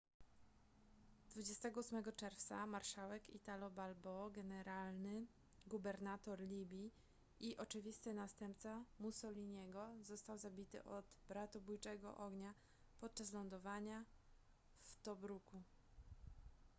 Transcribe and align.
28 1.33 2.03
czerwca 2.15 2.65
marszałek 2.65 3.29
italo 3.35 3.69
balbo 3.71 4.29
generalny 4.29 5.25
gubernator 5.67 6.39
libii 6.39 6.91
i 7.39 7.57
oczywisty 7.57 8.13
następca 8.13 8.85
mussoliniego 8.99 9.87
został 10.01 10.37
zabity 10.37 10.83
od 10.83 11.05
bratobójczego 11.27 12.17
ognia 12.17 12.53
podczas 12.99 13.33
lądowania 13.33 14.05
w 14.83 15.01
tobruku 15.03 15.61